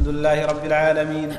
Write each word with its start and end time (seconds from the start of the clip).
الحمد 0.00 0.14
لله 0.14 0.46
رب 0.46 0.64
العالمين 0.64 1.36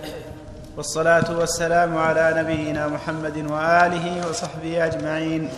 والصلاة 0.77 1.37
والسلام 1.37 1.97
على 1.97 2.33
نبينا 2.37 2.87
محمد 2.87 3.37
وآله 3.37 4.29
وصحبه 4.29 4.85
أجمعين. 4.85 5.49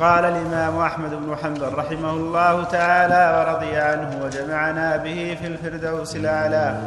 قال 0.00 0.24
الإمام 0.24 0.78
أحمد 0.78 1.10
بن 1.10 1.36
حنبل 1.36 1.74
رحمه 1.74 2.10
الله 2.10 2.64
تعالى 2.64 3.22
ورضي 3.36 3.76
عنه 3.76 4.24
وجمعنا 4.24 4.96
به 4.96 5.38
في 5.40 5.46
الفردوس 5.46 6.16
الأعلى 6.16 6.80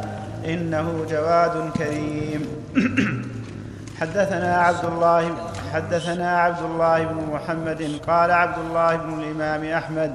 إنه 0.44 1.06
جواد 1.10 1.70
كريم. 1.78 2.46
حدثنا 4.00 4.56
عبد 4.56 4.84
الله 4.84 5.36
حدثنا 5.72 6.40
عبد 6.40 6.62
الله 6.62 7.04
بن 7.04 7.26
محمد 7.32 8.00
قال 8.06 8.30
عبد 8.30 8.58
الله 8.58 8.96
بن 8.96 9.22
الإمام 9.22 9.64
أحمد 9.64 10.14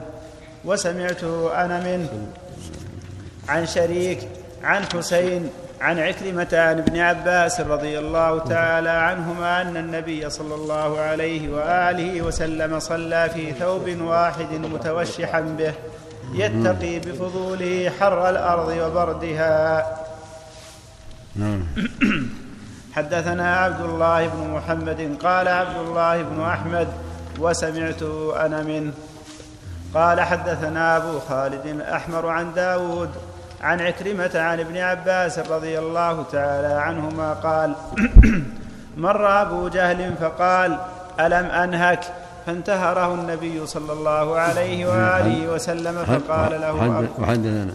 وسمعته 0.65 1.65
أنا 1.65 1.79
منه 1.79 2.09
عن 3.49 3.65
شريك 3.65 4.40
عن 4.63 4.83
حسين 4.93 5.49
عن 5.81 5.99
عكرمة 5.99 6.47
عن 6.53 6.77
ابن 6.77 6.99
عباس 6.99 7.61
رضي 7.61 7.99
الله 7.99 8.39
تعالى 8.39 8.89
عنهما 8.89 9.61
أن 9.61 9.77
النبي 9.77 10.29
صلى 10.29 10.55
الله 10.55 10.99
عليه 10.99 11.53
وآله 11.53 12.21
وسلم 12.21 12.79
صلى 12.79 13.29
في 13.33 13.53
ثوب 13.53 14.01
واحد 14.01 14.51
متوشحا 14.51 15.41
به 15.41 15.73
يتقي 16.33 16.99
بفضوله 16.99 17.91
حر 17.99 18.29
الأرض 18.29 18.67
وبردها 18.67 19.85
نعم. 21.35 21.63
حدثنا 22.95 23.57
عبد 23.57 23.81
الله 23.81 24.27
بن 24.27 24.47
محمد 24.47 25.17
قال 25.23 25.47
عبد 25.47 25.77
الله 25.77 26.21
بن 26.21 26.41
أحمد 26.41 26.87
وسمعته 27.39 28.45
أنا 28.45 28.63
منه 28.63 28.91
قال 29.93 30.21
حدثنا 30.21 30.97
أبو 30.97 31.19
خالد 31.19 31.65
الأحمر 31.65 32.27
عن 32.27 32.53
داود 32.53 33.09
عن 33.61 33.81
عكرمة 33.81 34.31
عن 34.35 34.59
ابن 34.59 34.77
عباس 34.77 35.39
رضي 35.39 35.79
الله 35.79 36.23
تعالى 36.31 36.81
عنهما 36.81 37.33
قال 37.33 37.75
مر 38.97 39.41
أبو 39.41 39.67
جهل 39.67 40.13
فقال 40.21 40.79
ألم 41.19 41.45
أنهك؟ 41.45 42.03
فانتهره 42.45 43.13
النبي 43.13 43.65
صلى 43.65 43.93
الله 43.93 44.39
عليه 44.39 44.85
وآله 44.85 45.53
وسلم 45.53 46.05
فقال 46.05 46.61
له 46.61 46.73
وحدثنا. 47.19 47.73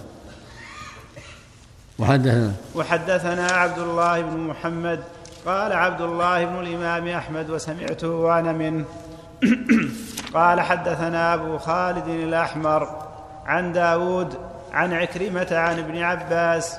وحدثنا. 1.99 2.53
وحدثنا 2.75 3.47
عبد 3.47 3.79
الله 3.79 4.21
بن 4.23 4.37
محمد. 4.39 5.01
قال 5.47 5.73
عبد 5.73 6.01
الله 6.01 6.45
بن 6.45 6.61
الإمام 6.61 7.09
أحمد 7.09 7.51
وسمعته 7.51 8.09
وأنا 8.09 8.53
منه. 8.53 8.85
قال 10.35 10.61
حدثنا 10.61 11.35
أبو 11.35 11.59
خالد 11.59 12.09
الأحمر 12.09 12.89
عن 13.47 13.73
داود 13.73 14.35
عن 14.73 14.93
عكرمة 14.93 15.49
عن 15.51 15.79
ابن 15.79 16.03
عباس 16.03 16.79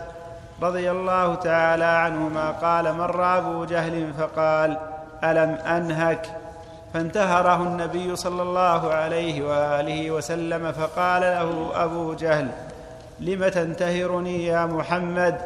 رضي 0.62 0.92
الله 0.92 1.36
تعالى 1.36 1.86
عنهما 1.86 2.52
قال 2.52 2.94
مر 2.94 3.38
أبو 3.38 3.66
جهل 3.66 4.14
فقال 4.20 4.78
ألم 5.24 5.50
أنهك؟ 5.50 6.28
فانتهره 6.94 7.64
النبي 7.64 8.16
صلى 8.16 8.42
الله 8.42 8.94
عليه 8.94 9.42
وآله 9.42 10.12
وسلم 10.12 10.72
فقال 10.72 11.22
له 11.22 11.72
أبو 11.84 12.14
جهل 12.14 12.48
لم 13.20 13.48
تنتهرني 13.48 14.46
يا 14.46 14.66
محمد؟ 14.66 15.38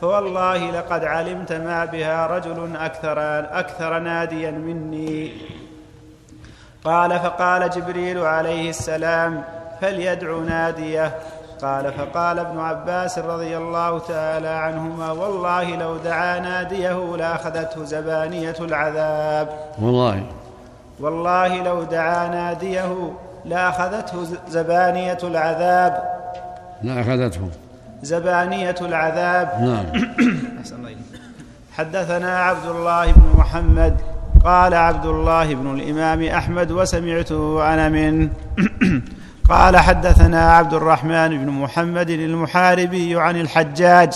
فوالله 0.00 0.70
لقد 0.70 1.04
علمت 1.04 1.52
ما 1.52 1.84
بها 1.84 2.26
رجل 2.26 2.76
أكثر, 2.76 3.18
أكثر 3.58 3.98
ناديا 3.98 4.50
مني. 4.50 5.32
قال 6.84 7.20
فقال 7.20 7.70
جبريل 7.70 8.18
عليه 8.18 8.70
السلام 8.70 9.44
فليدع 9.80 10.38
ناديه. 10.38 11.18
قال 11.62 11.92
فقال 11.92 12.38
ابن 12.38 12.58
عباس 12.58 13.18
رضي 13.18 13.56
الله 13.56 13.98
تعالى 13.98 14.48
عنهما 14.48 15.12
والله 15.12 15.76
لو 15.76 15.96
دعا 15.96 16.40
ناديه 16.40 17.16
لأخذته 17.16 17.84
زبانية 17.84 18.54
العذاب. 18.60 19.48
والله. 19.82 20.22
والله 21.00 21.62
لو 21.62 21.82
دعا 21.82 22.28
ناديه 22.28 23.12
لأخذته 23.44 24.26
زبانية 24.48 25.18
العذاب. 25.24 26.02
لأخذته. 26.82 27.48
زبانية 28.02 28.76
العذاب. 28.80 29.48
نعم. 29.60 29.86
حدثنا 31.76 32.38
عبد 32.38 32.66
الله 32.66 33.12
بن 33.12 33.38
محمد. 33.38 33.96
قال 34.44 34.74
عبد 34.74 35.06
الله 35.06 35.54
بن 35.54 35.74
الإمام 35.74 36.22
أحمد 36.22 36.70
وسمعته 36.70 37.74
أنا 37.74 37.88
منه 37.88 38.28
قال 39.50 39.76
حدثنا 39.76 40.52
عبد 40.56 40.74
الرحمن 40.74 41.28
بن 41.28 41.50
محمد 41.50 42.10
المحاربي 42.10 43.20
عن 43.20 43.40
الحجاج 43.40 44.12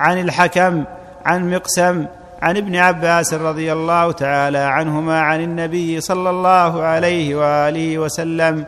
عن 0.00 0.20
الحكم 0.20 0.84
عن 1.26 1.50
مقسم 1.50 2.06
عن 2.42 2.56
ابن 2.56 2.76
عباس 2.76 3.34
رضي 3.34 3.72
الله 3.72 4.12
تعالى 4.12 4.58
عنهما 4.58 5.20
عن 5.20 5.40
النبي 5.40 6.00
صلى 6.00 6.30
الله 6.30 6.82
عليه 6.82 7.34
وآله 7.34 7.98
وسلم 7.98 8.64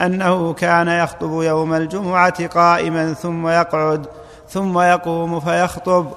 أنه 0.00 0.52
كان 0.52 0.88
يخطب 0.88 1.42
يوم 1.42 1.74
الجمعة 1.74 2.46
قائما 2.46 3.14
ثم 3.14 3.48
يقعد 3.48 4.06
ثم 4.48 4.78
يقوم 4.78 5.40
فيخطب. 5.40 6.12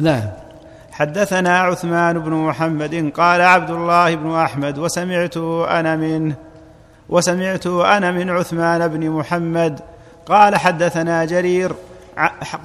نعم. 0.00 0.43
حدثنا 0.94 1.58
عثمان 1.60 2.18
بن 2.18 2.32
محمد 2.32 3.12
قال 3.16 3.40
عبد 3.40 3.70
الله 3.70 4.14
بن 4.14 4.34
أحمد 4.34 4.78
وسمعت 4.78 5.36
أنا 5.68 5.96
منه 5.96 6.34
وسمعت 7.08 7.66
أنا 7.66 8.10
من 8.10 8.30
عثمان 8.30 8.88
بن 8.88 9.10
محمد. 9.10 9.80
قال 10.26 10.56
حدثنا 10.56 11.24
جرير 11.24 11.72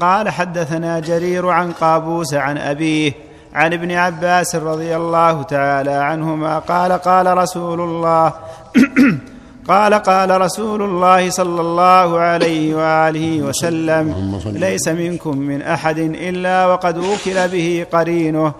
قال 0.01 0.29
حدثنا 0.29 0.99
جرير 0.99 1.49
عن 1.49 1.71
قابوس 1.71 2.33
عن 2.33 2.57
أبيه 2.57 3.13
عن 3.53 3.73
ابن 3.73 3.91
عباس 3.91 4.55
رضي 4.55 4.95
الله 4.95 5.43
تعالى 5.43 5.91
عنهما 5.91 6.59
قال 6.59 6.91
قال 6.91 7.37
رسول 7.37 7.81
الله 7.81 8.33
قال 9.69 9.93
قال 9.93 10.41
رسول 10.41 10.81
الله 10.81 11.29
صلى 11.29 11.61
الله 11.61 12.19
عليه 12.19 12.75
وآله 12.75 13.41
وسلم 13.41 14.41
ليس 14.45 14.87
منكم 14.87 15.37
من 15.37 15.61
أحد 15.61 15.97
إلا 15.99 16.65
وقد 16.65 16.97
وكل 16.97 17.47
به 17.47 17.85
قرينه 17.91 18.53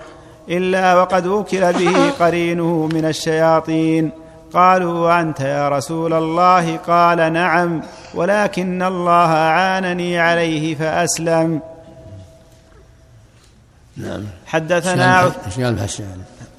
إلا 0.49 0.95
وقد 0.95 1.27
وكل 1.27 1.73
به 1.73 2.09
قرينه 2.09 2.89
من 2.93 3.05
الشياطين. 3.05 4.11
قالوا 4.53 5.07
وأنت 5.07 5.39
يا 5.39 5.69
رسول 5.69 6.13
الله؟ 6.13 6.77
قال 6.77 7.33
نعم 7.33 7.81
ولكن 8.13 8.83
الله 8.83 9.33
اعانني 9.33 10.19
عليه 10.19 10.75
فأسلم. 10.75 11.61
نعم. 13.97 14.23
حدثنا 14.45 15.31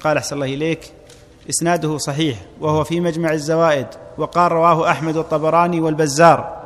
قال 0.03 0.17
أحسن 0.17 0.35
الله 0.35 0.45
إليك. 0.45 1.00
إسناده 1.49 1.97
صحيح 1.97 2.37
وهو 2.61 2.83
في 2.83 2.99
مجمع 2.99 3.31
الزوائد 3.31 3.87
وقال 4.17 4.51
رواه 4.51 4.91
أحمد 4.91 5.17
الطبراني 5.17 5.81
والبزار 5.81 6.61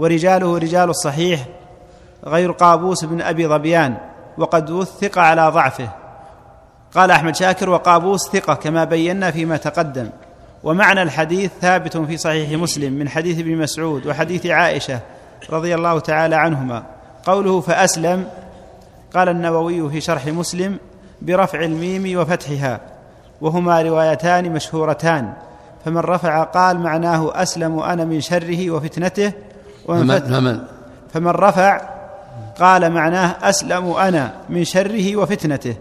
ورجاله 0.00 0.58
رجال 0.58 0.90
الصحيح 0.90 1.46
غير 2.24 2.52
قابوس 2.52 3.04
بن 3.04 3.20
أبي 3.20 3.46
ظبيان 3.46 3.96
وقد 4.38 4.70
وثق 4.70 5.18
على 5.18 5.48
ضعفه. 5.48 5.88
قال 6.94 7.10
أحمد 7.10 7.36
شاكر 7.36 7.70
وقابوس 7.70 8.28
ثقة 8.28 8.54
كما 8.54 8.84
بينا 8.84 9.30
فيما 9.30 9.56
تقدم 9.56 10.10
ومعنى 10.64 11.02
الحديث 11.02 11.50
ثابت 11.60 11.96
في 11.96 12.16
صحيح 12.16 12.60
مسلم 12.60 12.92
من 12.92 13.08
حديث 13.08 13.38
ابن 13.38 13.56
مسعود 13.56 14.06
وحديث 14.06 14.46
عائشة 14.46 15.00
رضي 15.50 15.74
الله 15.74 15.98
تعالى 15.98 16.36
عنهما. 16.36 16.82
قوله 17.24 17.60
فأسلم 17.60 18.28
قال 19.14 19.28
النووي 19.28 19.90
في 19.90 20.00
شرح 20.00 20.26
مسلم 20.26 20.78
برفع 21.22 21.60
الميم 21.60 22.18
وفتحها. 22.18 22.80
وهما 23.40 23.82
روايتان 23.82 24.52
مشهورتان. 24.52 25.32
فمن 25.84 25.98
رفع 25.98 26.42
قال 26.42 26.78
معناه 26.78 27.42
أسلم 27.42 27.78
أنا 27.78 28.04
من 28.04 28.20
شره 28.20 28.70
وفتنته 28.70 29.32
ومن 29.86 30.18
فمن 30.20 30.60
فمن 31.12 31.30
رفع 31.30 31.80
قال 32.58 32.90
معناه 32.90 33.36
أسلم 33.42 33.92
أنا 33.92 34.34
من 34.48 34.64
شره 34.64 35.16
وفتنته. 35.16 35.76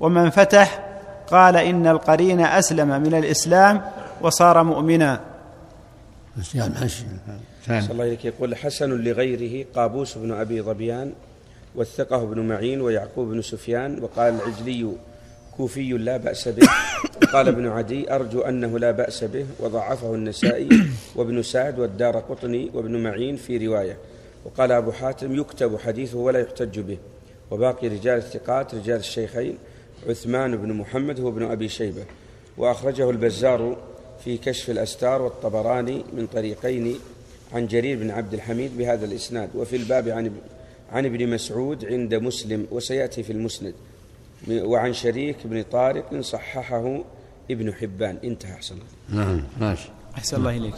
ومن 0.00 0.30
فتح 0.30 0.84
قال 1.30 1.56
إن 1.56 1.86
القرين 1.86 2.40
أسلم 2.40 2.88
من 2.88 3.14
الإسلام 3.14 3.82
وصار 4.20 4.62
مؤمنا. 4.62 5.20
الله 7.90 8.04
يقول 8.24 8.56
حسن 8.56 8.90
لغيره 8.90 9.66
قابوس 9.74 10.18
بن 10.18 10.32
أبي 10.32 10.62
ظبيان 10.62 11.12
وثقه 11.74 12.22
ابن 12.22 12.40
معين 12.48 12.80
ويعقوب 12.80 13.28
بن 13.28 13.42
سفيان 13.42 14.02
وقال 14.02 14.34
العجلي 14.34 14.92
كوفي 15.58 15.92
لا 15.92 16.16
بأس 16.16 16.48
به. 16.48 16.68
قال 17.32 17.48
ابن 17.48 17.68
عدي 17.68 18.14
أرجو 18.14 18.40
أنه 18.40 18.78
لا 18.78 18.90
بأس 18.90 19.24
به 19.24 19.46
وضعفه 19.60 20.14
النسائي 20.14 20.68
وابن 21.16 21.42
سعد 21.42 21.78
والدار 21.78 22.18
قطني 22.18 22.70
وابن 22.74 23.02
معين 23.02 23.36
في 23.36 23.66
رواية. 23.66 23.96
وقال 24.44 24.72
أبو 24.72 24.92
حاتم 24.92 25.40
يكتب 25.40 25.78
حديثه 25.78 26.18
ولا 26.18 26.40
يحتج 26.40 26.80
به. 26.80 26.98
وباقي 27.50 27.88
رجال 27.88 28.18
الثقات 28.18 28.74
رجال 28.74 28.96
الشيخين 28.96 29.58
عثمان 30.08 30.56
بن 30.56 30.72
محمد 30.72 31.20
هو 31.20 31.28
ابن 31.28 31.50
أبي 31.50 31.68
شيبة. 31.68 32.04
وأخرجه 32.58 33.10
البزار 33.10 33.76
في 34.24 34.38
كشف 34.38 34.70
الأستار 34.70 35.22
والطبراني 35.22 36.04
من 36.12 36.26
طريقين 36.26 36.98
عن 37.52 37.66
جرير 37.66 37.98
بن 37.98 38.10
عبد 38.10 38.34
الحميد 38.34 38.78
بهذا 38.78 39.04
الإسناد. 39.04 39.48
وفي 39.54 39.76
الباب 39.76 40.08
عن 40.08 40.32
عن 40.92 41.06
ابن 41.06 41.28
مسعود 41.28 41.84
عند 41.84 42.14
مسلم 42.14 42.66
وسيأتي 42.70 43.22
في 43.22 43.32
المسند. 43.32 43.74
وعن 44.48 44.92
شريك 44.92 45.36
بن 45.44 45.62
طارق 45.62 46.20
صححه 46.20 47.04
ابن 47.50 47.74
حبان. 47.74 48.18
انتهى 48.24 48.52
أحسن 48.54 48.74
الله. 48.74 49.24
نعم 49.24 49.42
ماشي. 49.60 49.88
أحسن 50.18 50.36
الله 50.36 50.56
إليك. 50.56 50.74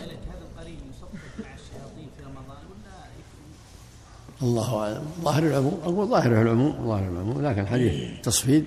الله 4.43 4.83
أعلم. 4.83 5.05
ظاهر 5.21 5.43
العموم 5.43 5.81
أقول 5.85 6.09
ظاهره 6.09 6.43
العموم 6.43 6.87
ظاهر 6.87 7.09
العموم 7.09 7.47
لكن 7.47 7.67
حديث 7.67 8.21
تصفيد 8.23 8.65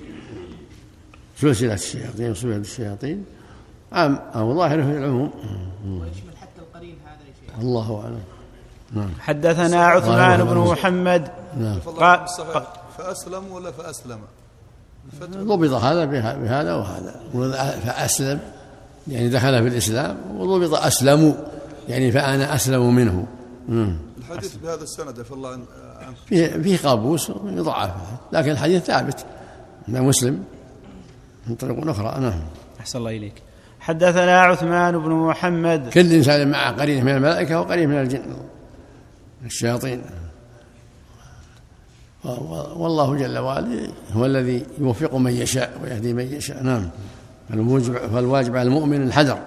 سلسلة 1.38 1.74
الشياطين 1.74 2.32
وسلسله 2.32 2.56
الشياطين. 2.56 3.26
عام 3.92 4.16
أو 4.36 4.56
ظاهره 4.56 4.84
العموم. 4.84 5.32
ويشمل 5.86 6.38
حتى 6.42 6.60
القرين 6.60 6.96
هذا 7.06 7.62
الله 7.62 8.02
أعلم. 8.04 8.24
نعم. 8.92 9.12
حدثنا 9.20 9.88
عثمان 9.88 10.44
بن 10.44 10.58
محمد. 10.58 11.32
نعم. 11.58 11.80
قال 11.80 12.28
فأسلم 12.98 13.52
ولا 13.52 13.72
فأسلم؟ 13.72 14.20
ضبط 15.36 15.70
هذا 15.70 16.06
بهذا 16.06 16.74
وهذا. 16.74 17.16
فأسلم. 17.86 18.40
يعني 19.08 19.30
دخل 19.30 19.62
في 19.62 19.68
الإسلام 19.68 20.18
وضبط 20.38 20.74
اسلموا 20.74 21.34
يعني 21.90 22.12
فأنا 22.12 22.56
أسلم 22.56 22.96
منه. 22.96 23.26
الحديث 24.18 24.56
بهذا 24.56 24.84
السند 24.84 25.20
عفى 25.20 25.32
الله 25.32 25.60
فيه 26.26 26.48
فيه 26.48 26.78
قابوس 26.78 27.32
يضعف. 27.46 27.92
لكن 28.32 28.52
الحديث 28.52 28.84
ثابت. 28.84 29.26
من 29.88 30.02
مسلم. 30.02 30.44
من 31.48 31.56
طريق 31.56 31.90
أخرى. 31.90 32.22
نعم. 32.22 32.42
أحسن 32.80 33.00
الله 33.00 33.12
إليك. 33.12 33.34
حدثنا 33.80 34.42
عثمان 34.42 35.00
بن 35.00 35.12
محمد. 35.12 35.90
كل 35.90 36.14
إنسان 36.14 36.52
مع 36.52 36.72
قرين 36.72 37.06
من 37.06 37.12
الملائكة 37.12 37.60
وقرين 37.60 37.90
من 37.90 38.00
الجن. 38.00 38.36
الشياطين. 39.46 40.02
والله 42.76 43.16
جل 43.16 43.38
وعلا 43.38 43.88
هو 44.14 44.26
الذي 44.26 44.66
يوفق 44.80 45.16
من 45.16 45.32
يشاء 45.32 45.72
ويهدي 45.84 46.14
من 46.14 46.34
يشاء. 46.34 46.64
نعم. 46.64 46.90
فالواجب 48.14 48.58
على 48.58 48.68
المؤمن 48.68 49.04
الحذر 49.04 49.40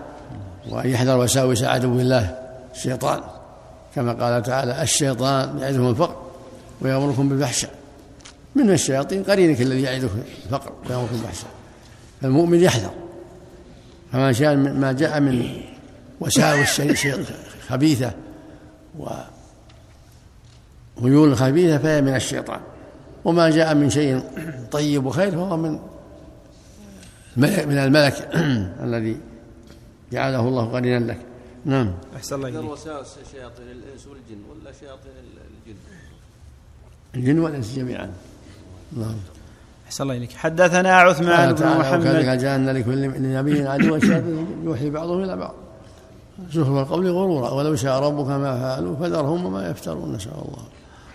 وأن 0.71 0.91
يحذر 0.91 1.19
وساوس 1.19 1.63
عدو 1.63 2.01
الله 2.01 2.39
الشيطان. 2.75 3.21
كما 3.95 4.13
قال 4.13 4.43
تعالى 4.43 4.83
الشيطان 4.83 5.59
يعدهم 5.59 5.91
الفقر 5.91 6.23
ويأمركم 6.81 7.29
بالفحشاء. 7.29 7.71
من 8.55 8.71
الشياطين 8.71 9.23
قرينك 9.23 9.61
الذي 9.61 9.83
يعدك 9.83 10.11
الفقر 10.45 10.73
ويأمركم 10.89 11.17
بالفحشاء. 11.17 11.51
فالمؤمن 12.23 12.61
يحذر. 12.61 12.91
فما 14.13 14.33
شاء 14.33 14.57
ما 14.57 14.93
جاء 14.93 15.21
من 15.21 15.51
وساوس 16.21 16.83
خبيثة 17.69 18.13
وميول 21.03 21.37
خبيثة 21.37 21.79
فهي 21.79 22.03
من 22.03 22.15
الشيطان. 22.15 22.61
وما 23.25 23.51
جاء 23.51 23.75
من 23.75 23.91
شيء 23.91 24.23
طيب 24.71 25.07
وخير 25.07 25.31
فهو 25.31 25.57
من 25.57 25.79
من 27.37 27.79
الملك 27.79 28.29
الذي 28.87 29.21
جعله 30.13 30.49
الله 30.49 30.65
قرينا 30.65 31.13
لك. 31.13 31.19
نعم. 31.65 31.93
أحسن 32.17 32.37
الله 32.37 32.49
إليك. 32.49 32.79
شياطين 33.33 33.67
الإنس 33.67 34.07
والجن 34.07 34.43
ولا 34.51 34.73
شياطين 34.73 35.13
الجن؟ 35.67 35.77
الجن 37.15 37.39
والإنس 37.39 37.77
جميعا. 37.77 38.11
نعم. 38.97 39.17
أحسن 39.87 40.03
الله 40.03 40.17
إليك. 40.17 40.33
حدثنا 40.33 40.97
عثمان 40.97 41.53
بن 41.53 41.67
محمد 41.67 42.01
وكذلك 42.01 42.27
جعلنا 42.27 42.71
لكل 42.71 43.23
نبي 43.23 43.69
عدوا 43.69 43.99
شياطين 43.99 44.47
يوحي 44.65 44.91
بعضهم 44.91 45.25
إلى 45.25 45.37
بعض. 45.37 45.55
زخرف 46.53 46.79
القول 46.79 47.11
غرورا 47.11 47.51
ولو 47.51 47.77
شاء 47.77 48.03
ربك 48.03 48.27
ما 48.27 48.61
فعلوا 48.61 48.97
فذرهم 48.97 49.45
وما 49.45 49.71
يفترون 49.71 50.13
نسأل 50.13 50.33
الله. 50.33 50.65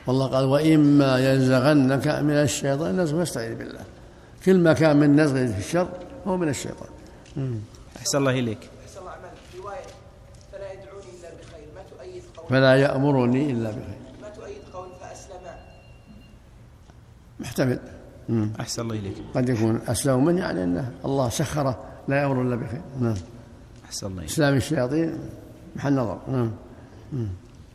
والله 0.07 0.27
قال 0.27 0.45
وإما 0.45 1.33
ينزغنك 1.33 2.07
من 2.07 2.33
الشيطان 2.33 3.01
نزغ 3.01 3.17
فاستعذ 3.17 3.55
بالله. 3.55 3.85
كل 4.45 4.57
ما 4.57 4.73
كان 4.73 4.97
من 4.97 5.15
نزغ 5.21 5.53
في 5.53 5.59
الشر 5.59 5.89
هو 6.27 6.37
من 6.37 6.49
الشيطان. 6.49 6.89
أحسن 7.97 8.17
الله 8.17 8.31
إليك. 8.31 8.69
فلا 12.49 12.75
يأمرني 12.75 13.51
إلا 13.51 13.69
بخير. 13.69 13.99
ما 14.21 14.29
تؤيد 14.29 14.61
قول 14.73 14.89
فأسلم 15.01 15.55
محتمل 17.39 17.79
أحسن 18.59 18.81
الله 18.81 18.95
إليك. 18.95 19.15
قد 19.35 19.49
يكون 19.49 19.81
أسلم 19.87 20.25
من 20.25 20.37
يعني 20.37 20.63
أنه 20.63 20.91
الله 21.05 21.29
سخره 21.29 21.83
لا 22.07 22.21
يأمر 22.21 22.41
إلا 22.41 22.55
بخير. 22.55 22.81
نعم. 22.99 23.15
أحسن 23.85 24.07
الله 24.07 24.19
إليك. 24.19 24.31
إسلام 24.31 24.55
الشياطين 24.55 25.19
محل 25.75 25.93
نظر. 25.93 26.19
نعم. 26.27 26.51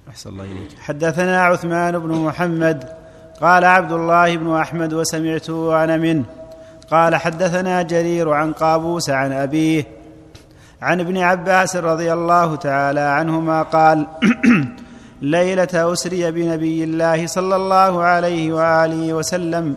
أحسن 0.09 0.31
الله 0.31 0.45
إليك. 0.45 0.79
حدثنا 0.79 1.43
عثمان 1.43 1.99
بن 1.99 2.13
محمد 2.13 2.85
قال 3.41 3.65
عبد 3.65 3.93
الله 3.93 4.37
بن 4.37 4.57
أحمد 4.57 4.93
وسمعته 4.93 5.85
أنا 5.85 5.97
منه. 5.97 6.25
قال 6.91 7.17
حدثنا 7.17 7.83
جرير 7.83 8.31
عن 8.31 8.53
قابوس 8.53 9.11
عن 9.11 9.33
أبيه 9.33 9.85
عن 10.83 11.01
ابن 11.01 11.19
عباس 11.19 11.77
رضي 11.77 12.13
الله 12.13 12.57
تعالى 12.57 13.01
عنهما 13.01 13.63
قال 13.63 14.07
ليلة 15.23 15.93
أسري 15.93 16.31
بنبي 16.31 16.85
الله 16.85 17.27
صلى 17.27 17.57
الله 17.57 18.03
عليه 18.03 18.53
وآله 18.53 19.15
وسلم 19.15 19.75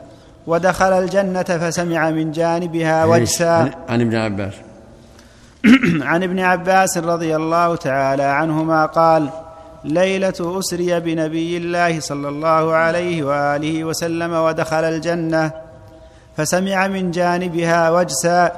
ودخل 0.47 0.93
الجنة 0.93 1.43
فسمع 1.43 2.09
من 2.09 2.31
جانبها 2.31 3.05
وجسا. 3.05 3.71
عن 3.89 4.01
ابن 4.01 4.15
عباس. 4.15 4.53
عن 6.09 6.23
ابن 6.23 6.39
عباس 6.39 6.97
رضي 6.97 7.35
الله 7.35 7.75
تعالى 7.75 8.23
عنهما 8.23 8.85
قال 8.85 9.29
ليلة 9.83 10.59
أسري 10.59 10.99
بنبي 10.99 11.57
الله 11.57 11.99
صلى 11.99 12.29
الله 12.29 12.73
عليه 12.73 13.23
وآله 13.23 13.83
وسلم 13.83 14.33
ودخل 14.33 14.83
الجنة 14.83 15.51
فسمع 16.37 16.87
من 16.87 17.11
جانبها 17.11 17.89
وجسا 17.89 18.51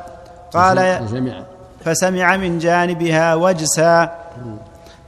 قال 0.54 1.08
سمع 1.10 1.44
فسمع 1.86 2.38
من 2.38 2.60
جانبها 2.60 3.36
وجسا 3.36 4.12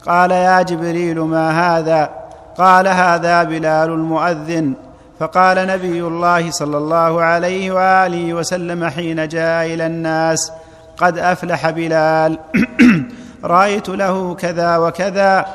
قال 0.06 0.31
يا 0.31 0.62
جبريل 0.62 1.19
ما 1.19 1.77
هذا؟ 1.77 2.10
قال 2.57 2.88
هذا 2.88 3.44
بلال 3.44 3.89
المؤذن. 3.89 4.74
فقال 5.19 5.68
نبي 5.68 6.01
الله 6.01 6.51
صلى 6.51 6.77
الله 6.77 7.21
عليه 7.21 7.71
وآله 7.71 8.33
وسلم 8.33 8.88
حين 8.88 9.27
جاء 9.27 9.65
إلى 9.65 9.86
الناس 9.86 10.51
قد 10.98 11.18
أفلح 11.18 11.69
بلال. 11.69 12.39
رأيت 13.44 13.89
له 13.89 14.36
كذا 14.36 14.77
وكذا. 14.77 15.45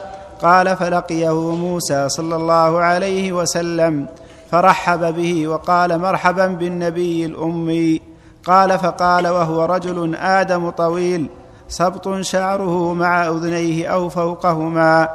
قال 0.42 0.76
فلقيه 0.76 1.54
موسى 1.54 2.08
صلى 2.08 2.36
الله 2.36 2.80
عليه 2.80 3.32
وسلم 3.32 4.06
فرحب 4.50 5.14
به 5.14 5.48
وقال 5.48 5.98
مرحبا 5.98 6.46
بالنبي 6.46 7.26
الأمي. 7.26 8.00
قال 8.44 8.78
فقال 8.78 9.28
وهو 9.28 9.64
رجل 9.64 10.14
آدم 10.14 10.70
طويل 10.70 11.30
سبط 11.68 12.20
شعره 12.20 12.94
مع 12.94 13.28
أذنيه 13.28 13.86
أو 13.86 14.08
فوقهما. 14.08 15.08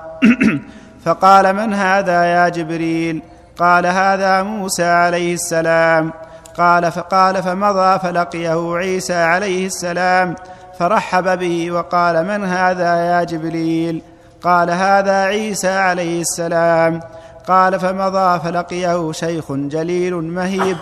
فقال 1.06 1.53
من 1.56 1.74
هذا 1.74 2.25
يا 2.25 2.50
جبريل؟ 2.50 3.22
قال 3.60 3.86
هذا 3.88 4.44
موسى 4.44 4.84
عليه 4.84 5.34
السلام. 5.34 6.13
قال 6.58 6.92
فقال 6.92 7.44
فمضى 7.44 8.00
فلقيه 8.00 8.75
عيسى 8.75 9.13
عليه 9.13 9.65
السلام 9.65 10.36
فرحب 10.80 11.39
به 11.39 11.72
وقال 11.72 12.25
من 12.25 12.46
هذا 12.46 12.96
يا 12.96 13.24
جبريل؟ 13.24 14.01
قال 14.44 14.70
هذا 14.70 15.24
عيسى 15.24 15.72
عليه 15.72 16.22
السلام. 16.22 17.00
قال 17.48 17.80
فمضى 17.80 18.40
فلقيه 18.40 19.12
شيخ 19.12 19.52
جليل 19.52 20.16
مهيب 20.16 20.78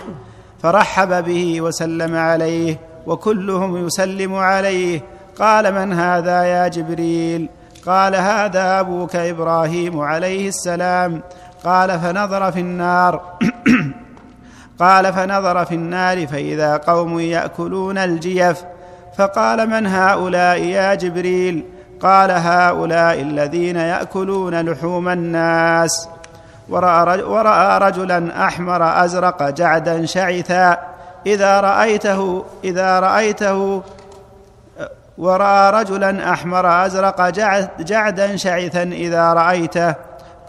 فرحب 0.64 1.24
به 1.24 1.62
وسلم 1.62 2.16
عليه 2.16 2.80
وكلهم 3.08 3.88
يسلم 3.88 4.36
عليه. 4.36 5.02
قال 5.40 5.74
من 5.74 5.94
هذا 5.94 6.44
يا 6.44 6.68
جبريل؟ 6.68 7.50
قال 7.86 8.16
هذا 8.16 8.80
أبوك 8.80 9.16
إبراهيم 9.16 10.00
عليه 10.00 10.48
السلام. 10.48 11.22
قال 11.64 12.00
فنظر 12.00 12.52
في 12.52 12.60
النار 12.60 13.22
قال 14.80 15.14
فنظر 15.14 15.66
في 15.66 15.76
النار 15.76 16.28
فإذا 16.28 16.78
قوم 16.78 17.20
يأكلون 17.20 17.98
الجيف 17.98 18.64
فقال 19.18 19.70
من 19.70 19.88
هؤلاء 19.88 20.64
يا 20.64 20.96
جبريل؟ 20.96 21.64
قال 22.02 22.32
هؤلاء 22.32 23.22
الذين 23.22 23.76
يأكلون 23.76 24.70
لحوم 24.70 25.10
الناس. 25.10 26.10
ورأى, 26.70 27.24
ورأى 27.24 27.78
رجلا 27.78 28.48
أحمر 28.48 29.06
أزرق 29.06 29.50
جعدا 29.50 30.06
شعثا. 30.06 30.78
إذا 31.26 31.60
رأيته 31.62 32.46
إذا 32.64 33.00
رأيته 33.00 33.84
ورأى 35.18 35.72
رجلا 35.72 36.34
أحمر 36.34 36.86
أزرق 36.86 37.30
جعدا 37.80 38.36
شعثا 38.36 38.84
إذا 38.84 39.34
رأيته. 39.34 39.96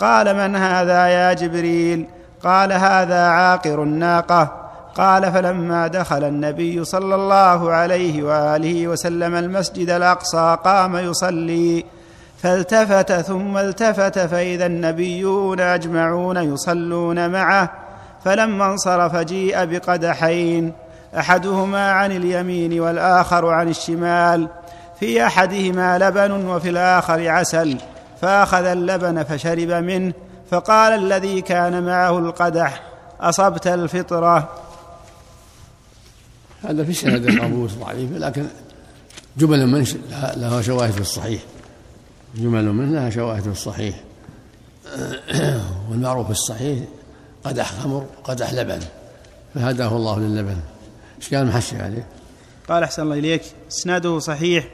قال 0.01 0.37
من 0.37 0.57
هذا 0.57 1.07
يا 1.07 1.33
جبريل؟ 1.33 2.07
قال 2.45 2.73
هذا 2.73 3.29
عاقر 3.29 3.83
الناقة. 3.83 4.62
قال 4.97 5.33
فلما 5.33 5.87
دخل 5.87 6.25
النبي 6.25 6.85
صلى 6.85 7.15
الله 7.15 7.73
عليه 7.73 8.23
وآله 8.23 8.89
وسلم 8.89 9.35
المسجد 9.35 9.91
الأقصى 9.91 10.57
قام 10.65 10.97
يصلي 10.97 11.85
فالتفت 12.43 13.13
ثم 13.13 13.57
التفت 13.57 14.19
فإذا 14.19 14.67
النبيون 14.67 15.61
أجمعون 15.61 16.37
يصلون 16.37 17.31
معه 17.31 17.71
فلما 18.25 18.67
انصرف 18.67 19.17
جيء 19.17 19.65
بقدحين 19.65 20.73
أحدهما 21.19 21.91
عن 21.93 22.13
اليمين 22.13 22.81
والآخر 22.81 23.47
عن 23.47 23.69
الشمال 23.69 24.49
في 25.01 25.27
أحدهما 25.27 25.99
لبن 25.99 26.47
وفي 26.47 26.69
الآخر 26.69 27.29
عسل 27.29 27.79
فأخذ 28.21 28.65
اللبن 28.65 29.23
فشرب 29.23 29.71
منه 29.71 30.13
فقال 30.51 30.93
الذي 30.93 31.41
كان 31.41 31.83
معه 31.83 32.19
القدح 32.19 32.83
أصبت 33.21 33.67
الفطرة؟ 33.67 34.49
هذا 36.63 36.85
في 36.85 36.93
سند 36.93 37.27
القابوس 37.27 37.73
ضعيف 37.73 38.13
لكن 38.13 38.47
جمل 39.37 39.67
منه 39.67 39.87
لها 40.37 40.63
شواهد 40.63 40.91
في 40.91 41.01
الصحيح. 41.01 41.43
جمل 42.35 42.73
منه 42.73 42.93
لها 42.93 43.11
شواهد 43.11 43.43
في 43.43 43.49
الصحيح. 43.49 44.01
والمعروف 45.91 46.27
في 46.27 46.33
الصحيح 46.33 46.79
قدح 47.45 47.73
خمر 47.73 48.07
قدح 48.25 48.53
لبن 48.53 48.81
فهداه 49.55 49.97
الله 49.97 50.19
للبن. 50.21 50.57
إيش 51.19 51.35
قال 51.35 51.43
المحشي 51.43 51.77
عليه؟ 51.77 52.07
قال 52.69 52.83
أحسن 52.83 53.03
الله 53.03 53.19
إليك 53.19 53.43
إسناده 53.71 54.19
صحيح 54.19 54.69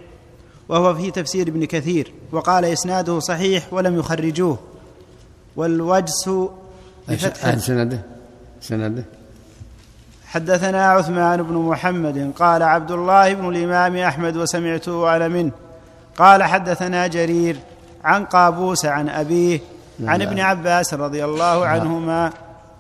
وهو 0.69 0.95
في 0.95 1.11
تفسير 1.11 1.49
ابن 1.49 1.65
كثير 1.65 2.13
وقال 2.33 2.65
إسناده 2.65 3.21
صحيح 3.21 3.73
ولم 3.73 3.99
يخرجوه. 3.99 4.59
والوجس 5.57 6.31
بفتح 7.09 7.59
سنده؟ 7.59 8.03
سنده؟ 8.61 9.05
حدثنا 10.29 10.91
عثمان 10.91 11.43
بن 11.43 11.55
محمد 11.55 12.33
قال 12.37 12.63
عبد 12.63 12.91
الله 12.91 13.35
بن 13.35 13.49
الإمام 13.49 13.97
أحمد 13.97 14.37
وسمعته 14.37 15.17
أنا 15.17 15.29
منه. 15.29 15.53
قال 16.17 16.43
حدثنا 16.43 17.07
جرير 17.07 17.57
عن 18.05 18.25
قابوس 18.25 18.85
عن 18.85 19.09
أبيه 19.09 19.61
عن 20.05 20.23
ابن 20.23 20.41
عباس 20.41 20.95
رضي 20.95 21.25
الله 21.25 21.67
عنهما. 21.67 22.33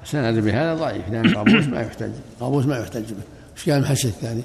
سند 0.05 0.45
بهذا 0.45 0.75
ضعيف 0.75 1.09
لأن 1.11 1.35
قابوس 1.35 1.67
ما 1.67 1.81
يحتج 1.81 2.11
قابوس 2.40 2.67
ما 2.67 2.78
يحتج 2.78 3.12
به. 3.12 3.23
إيش 3.57 3.71
قال 3.71 3.78
المحشي 3.78 4.09
الثاني؟ 4.09 4.43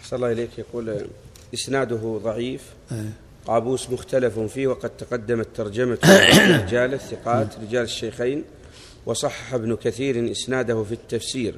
أحسن 0.00 0.16
الله 0.16 0.32
إليك. 0.32 0.58
يقول 0.58 1.06
إسناده 1.54 2.20
ضعيف. 2.24 2.62
قابوس 3.46 3.90
مختلف 3.90 4.38
فيه 4.38 4.66
وقد 4.66 4.90
تقدمت 4.90 5.48
ترجمة 5.54 5.98
رجال 6.62 6.94
الثقات 6.94 7.48
رجال 7.62 7.82
الشيخين 7.82 8.44
وصحح 9.06 9.54
ابن 9.54 9.76
كثير 9.76 10.30
إسناده 10.30 10.84
في 10.84 10.92
التفسير. 10.92 11.54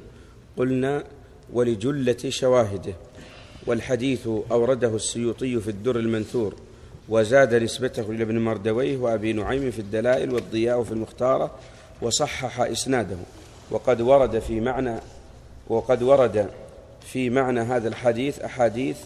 قلنا 0.57 1.03
ولجلة 1.53 2.29
شواهده 2.29 2.93
والحديث 3.65 4.27
أورده 4.51 4.95
السيوطي 4.95 5.59
في 5.59 5.67
الدر 5.67 5.95
المنثور 5.99 6.55
وزاد 7.09 7.55
نسبته 7.55 8.11
إلى 8.11 8.23
ابن 8.23 8.39
مردويه 8.39 8.97
وأبي 8.97 9.33
نعيم 9.33 9.71
في 9.71 9.79
الدلائل 9.79 10.33
والضياء 10.33 10.83
في 10.83 10.91
المختارة 10.91 11.51
وصحح 12.01 12.61
إسناده 12.61 13.15
وقد 13.71 14.01
ورد 14.01 14.39
في 14.39 14.59
معنى 14.59 14.95
وقد 15.67 16.03
ورد 16.03 16.49
في 17.11 17.29
معنى 17.29 17.59
هذا 17.59 17.87
الحديث 17.87 18.39
أحاديث 18.39 18.97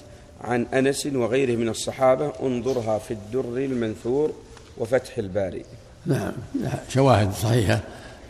عن 0.42 0.66
أنس 0.74 1.06
وغيره 1.06 1.56
من 1.56 1.70
الصحابة 1.70 2.34
انظرها 2.44 3.00
في 3.00 3.12
الدر 3.12 3.58
المنثور 3.58 4.34
وفتح 4.78 5.18
الباري. 5.18 5.66
نعم 6.06 6.32
شواهد 6.90 7.34
صحيحة 7.34 7.80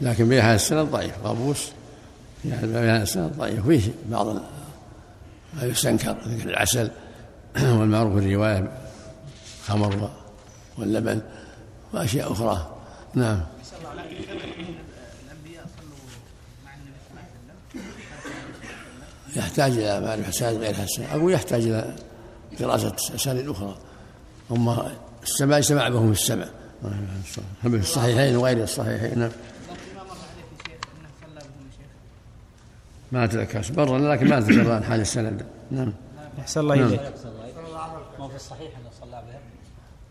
لكن 0.02 0.30
بها 0.30 0.56
السند 0.56 0.88
ضعيف 0.92 1.14
قابوس 1.24 1.72
بها 2.44 3.04
السند 3.04 3.32
ضعيف 3.38 3.68
فيه 3.68 3.92
بعض 4.06 4.28
ما 5.54 5.64
يستنكر 5.64 6.18
ذكر 6.28 6.50
العسل 6.50 6.92
والمعروف 7.78 8.18
الرواية 8.18 8.72
خمر 9.68 10.10
واللبن 10.78 11.22
وأشياء 11.94 12.32
أخرى. 12.32 12.76
نعم. 13.14 13.42
يحتاج 19.36 19.72
إلى 19.72 20.02
معرفة 20.02 20.30
أسانيد 20.30 20.60
غير 20.62 20.74
حسن 20.74 21.04
أقول 21.04 21.34
يحتاج 21.34 21.64
إلى 21.64 21.96
دراسة 22.60 22.96
أسانيد 23.16 23.50
أخرى. 23.50 23.78
هم 24.50 24.80
السماع 25.24 25.62
سمع 25.62 25.90
بهم 25.90 26.12
السمع 26.12 26.46
في 27.62 27.68
الصحيحين 27.68 28.36
وغير 28.36 28.64
الصحيحين 28.64 29.20
نعم. 29.20 29.32
ما 33.12 33.24
أتذكر 33.24 33.66
برا 33.74 34.00
لكن 34.16 34.30
ما 34.30 34.38
أتذكر 34.38 34.72
عن 34.72 34.84
حال 34.84 35.02
السند. 35.02 35.46
نعم. 35.72 35.94
أحسن 36.40 36.62
الله 36.62 36.74
إليك. 36.74 37.02
ما 38.20 38.28
في 38.28 38.36
الصحيح 38.36 38.72
أنه 38.78 38.90
صلى 39.02 39.12
بهم 39.12 39.40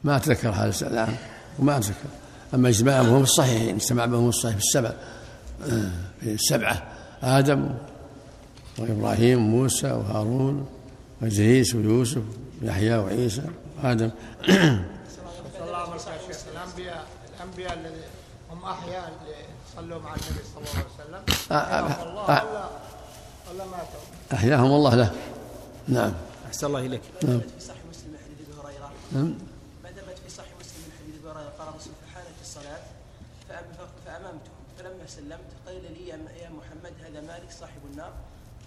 ما 0.04 0.16
أتذكر 0.16 0.52
حال 0.52 0.68
السند. 0.68 0.92
نعم. 0.92 1.14
وما 1.58 1.76
أتذكر. 1.76 2.08
أما 2.54 2.68
إجتماع 2.68 3.02
بهم 3.02 3.22
الصحيحين 3.22 3.74
اجتمع 3.74 4.06
بهم 4.06 4.28
الصحيح 4.28 4.56
في 4.56 4.62
السبع. 4.62 4.92
في 6.20 6.34
السبعة. 6.34 6.82
آدم 7.22 7.68
وإبراهيم 8.78 9.38
وموسى 9.38 9.92
وهارون 9.92 10.68
وإدريس 11.22 11.74
ويوسف 11.74 12.22
ويحيى 12.62 12.96
وعيسى. 12.96 13.42
وآدم 13.82 14.10
صلى 14.46 14.54
الله 15.60 15.76
عليه 15.78 15.94
وسلم 15.94 16.14
الأنبياء 16.52 17.04
الأنبياء 17.36 17.74
الذي 17.74 18.04
هم 18.50 18.64
أحياء 18.64 19.12
اللي 19.22 19.34
صلوا 19.76 20.02
مع 20.02 20.10
النبي 20.10 20.44
صلى 20.54 20.58
الله 20.58 20.70
عليه 20.74 20.84
وسلم. 20.94 21.22
أحياهم 21.56 22.08
الله 22.08 22.59
ولا 23.60 23.68
ولا 23.68 23.76
ماتوا 23.76 24.00
أحياهم 24.32 24.66
الله 24.72 24.94
له. 24.94 25.10
نعم. 25.88 26.12
أحسن 26.48 26.66
الله 26.66 26.80
إليك. 26.80 27.00
نعم. 27.24 27.40
في 27.40 27.64
صحيح 27.64 27.82
مسلم 27.90 28.12
حديث 28.24 28.48
أبي 28.48 28.68
هريرة. 28.68 28.90
نعم. 29.12 29.34
ما 29.84 29.88
ثبت 29.90 30.18
في 30.26 30.30
صحيح 30.30 30.50
مسلم 30.60 30.82
من 30.86 30.92
حديث 31.00 31.14
أبي 31.20 31.28
هريرة 31.30 31.52
قال 31.58 31.68
رسول 31.76 31.92
فحانت 32.06 32.36
الصلاة 32.42 32.82
فأم- 33.48 34.06
فاممتهم 34.06 34.60
فلما 34.78 35.06
سلمت 35.06 35.50
قيل 35.66 35.82
لي 35.82 36.08
يا 36.08 36.16
محمد 36.58 36.92
هذا 37.04 37.20
مالك 37.20 37.50
صاحب 37.60 37.80
النار 37.92 38.10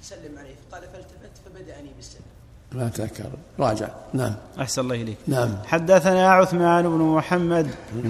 سلم 0.02 0.38
عليه. 0.40 0.56
فقال 0.72 0.82
فالتفت 0.84 1.32
فبدأني 1.46 1.90
بالسلام 1.96 2.24
ما 2.72 2.88
أتذكر 2.88 3.30
راجع. 3.60 3.88
نعم. 4.14 4.36
أحسن 4.60 4.82
الله 4.82 4.96
إليك. 4.96 5.18
نعم. 5.28 5.58
حدثنا 5.66 6.32
عثمان 6.32 6.84
بن 6.84 7.02
محمد 7.04 7.68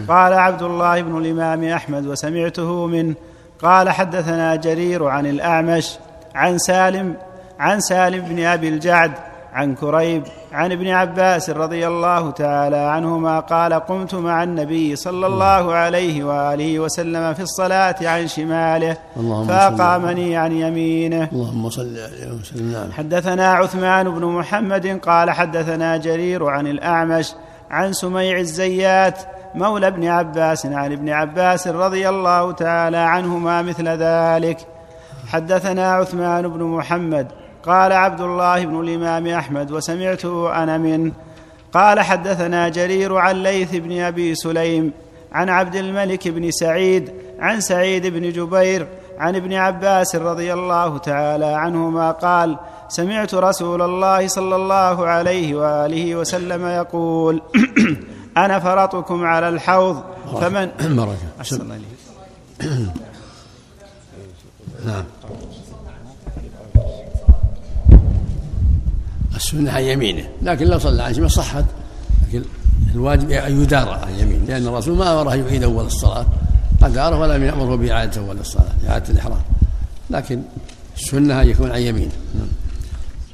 قال 0.08 0.34
عبد 0.34 0.62
الله 0.62 1.02
بن 1.02 1.18
الإمام 1.18 1.64
أحمد 1.64 2.06
وسمعته 2.06 2.86
منه 2.86 3.16
قال 3.62 3.90
حدثنا 3.90 4.56
جرير 4.56 5.06
عن 5.06 5.26
الأعمش 5.26 5.98
عن 6.36 6.58
سالم 6.58 7.16
عن 7.60 7.80
سالم 7.80 8.26
بن 8.26 8.44
أبي 8.44 8.70
الجعد 8.70 9.12
عن 9.54 9.76
كريب 9.76 10.24
عن 10.54 10.72
ابن 10.72 10.88
عباس 10.88 11.50
رضي 11.50 11.88
الله 11.88 12.32
تعالى 12.32 12.78
عنهما 12.78 13.40
قال 13.40 13.74
قمت 13.74 14.16
مع 14.16 14.44
النبي 14.44 14.96
صلى 14.96 15.28
الله 15.28 15.74
عليه 15.74 16.24
وآله 16.24 16.80
وسلم 16.80 17.34
في 17.34 17.42
الصلاة 17.42 17.96
عن 18.02 18.28
شماله 18.28 18.98
فأقامني 19.48 20.38
عن 20.38 20.52
يمينه. 20.52 21.30
اللهم 21.34 21.70
صل 21.70 21.98
عليه 21.98 22.32
وسلم. 22.42 22.92
حدثنا 22.92 23.54
عثمان 23.54 24.10
بن 24.10 24.26
محمد 24.26 25.00
قال 25.00 25.32
حدثنا 25.32 25.98
جرير 25.98 26.46
عن 26.46 26.68
الأعمش 26.68 27.34
عن 27.72 27.94
سميع 27.94 28.38
الزيات 28.40 29.20
مولى 29.56 29.88
ابن 29.88 30.08
عباس 30.08 30.66
عن 30.66 30.92
ابن 30.92 31.10
عباس 31.10 31.68
رضي 31.68 32.10
الله 32.10 32.52
تعالى 32.52 32.98
عنهما 32.98 33.62
مثل 33.62 33.88
ذلك. 33.88 34.73
حدثنا 35.34 35.94
عثمان 35.94 36.48
بن 36.48 36.64
محمد 36.64 37.28
قال 37.66 37.92
عبد 37.92 38.22
الله 38.22 38.66
بن 38.66 38.80
الإمام 38.80 39.28
أحمد 39.28 39.72
وسمعته 39.72 40.64
أنا 40.64 40.78
منه 40.78 41.12
قال 41.74 42.00
حدثنا 42.00 42.70
جرير 42.70 43.16
عن 43.16 43.44
ليث 43.44 43.76
بن 43.76 44.00
أبي 44.00 44.36
سليم 44.36 44.92
عن 45.32 45.50
عبد 45.50 45.76
الملك 45.76 46.28
بن 46.28 46.52
سعيد 46.52 47.12
عن 47.40 47.62
سعيد 47.62 48.08
بن 48.08 48.32
جبير 48.32 48.88
عن 49.18 49.36
ابن 49.36 49.54
عباس 49.54 50.16
رضي 50.16 50.54
الله 50.54 50.98
تعالى 50.98 51.46
عنهما 51.46 52.12
قال 52.12 52.58
سمعت 52.90 53.34
رسول 53.36 53.82
الله 53.82 54.28
صلى 54.28 54.56
الله 54.56 55.08
عليه 55.08 55.56
وآله 55.56 56.16
وسلم 56.16 56.66
يقول 56.66 57.42
أنا 58.38 58.60
فرطكم 58.60 59.26
على 59.26 59.50
الحوض 59.50 60.04
فمن 60.42 60.70
إليك. 61.72 62.94
نعم. 64.86 65.04
السنة 69.36 69.72
عن 69.72 69.84
يمينه. 69.84 70.30
لكن 70.42 70.68
لو 70.68 70.80
صلى 70.80 71.04
عن 71.04 71.14
شمال 71.14 71.32
صحت. 71.32 71.66
لكن 72.28 72.44
الواجب 72.96 73.32
أن 73.32 73.62
يدار 73.62 73.90
عن 73.90 74.14
يمينه. 74.20 74.46
لأن 74.46 74.68
الرسول 74.68 74.98
ما 74.98 75.22
أمره 75.22 75.36
يعيد 75.36 75.64
أول 75.64 75.86
الصلاة. 75.86 76.26
أعرف 76.98 77.20
ولم 77.20 77.44
يأمره 77.44 77.76
بإعادة 77.76 78.22
أول 78.22 78.38
الصلاة 78.38 78.74
إعادة 78.90 79.10
الإحرام. 79.10 79.42
لكن 80.10 80.42
السنة 80.98 81.42
أن 81.42 81.50
يكون 81.50 81.72
عن 81.72 81.82
يمينه. 81.82 82.12
نعم. 82.36 82.48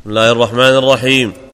بسم 0.02 0.10
الله 0.10 0.32
الرحمن 0.32 0.60
الرحيم. 0.60 1.34